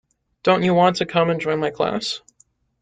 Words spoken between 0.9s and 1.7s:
to come and join my